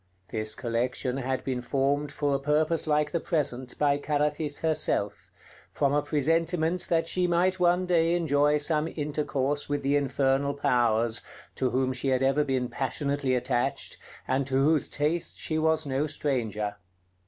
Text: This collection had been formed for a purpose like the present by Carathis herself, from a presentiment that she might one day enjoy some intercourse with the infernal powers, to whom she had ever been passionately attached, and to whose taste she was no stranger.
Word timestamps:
This 0.29 0.55
collection 0.55 1.17
had 1.17 1.43
been 1.43 1.61
formed 1.61 2.11
for 2.11 2.33
a 2.33 2.39
purpose 2.39 2.87
like 2.87 3.11
the 3.11 3.19
present 3.19 3.77
by 3.77 3.99
Carathis 3.99 4.61
herself, 4.61 5.29
from 5.71 5.93
a 5.93 6.01
presentiment 6.01 6.87
that 6.89 7.05
she 7.05 7.27
might 7.27 7.59
one 7.59 7.85
day 7.85 8.15
enjoy 8.15 8.57
some 8.57 8.87
intercourse 8.87 9.69
with 9.69 9.83
the 9.83 9.95
infernal 9.95 10.55
powers, 10.55 11.21
to 11.53 11.69
whom 11.69 11.93
she 11.93 12.07
had 12.07 12.23
ever 12.23 12.43
been 12.43 12.67
passionately 12.67 13.35
attached, 13.35 13.97
and 14.27 14.47
to 14.47 14.55
whose 14.63 14.89
taste 14.89 15.37
she 15.37 15.59
was 15.59 15.85
no 15.85 16.07
stranger. 16.07 16.77